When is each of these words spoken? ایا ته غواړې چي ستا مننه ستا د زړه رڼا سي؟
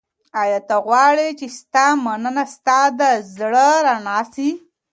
ایا 0.41 0.59
ته 0.67 0.75
غواړې 0.85 1.27
چي 1.39 1.47
ستا 1.59 1.85
مننه 2.03 2.43
ستا 2.55 2.79
د 2.99 3.01
زړه 3.35 3.67
رڼا 3.87 4.19
سي؟ 4.33 4.49